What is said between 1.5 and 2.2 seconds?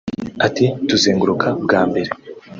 bwa mbere